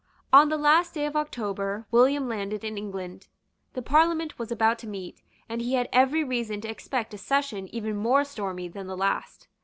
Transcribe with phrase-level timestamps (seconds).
[0.33, 3.27] On the last day of October William landed in England.
[3.73, 7.67] The Parliament was about to meet; and he had every reason to expect a session
[7.67, 9.47] even more stormy than the last.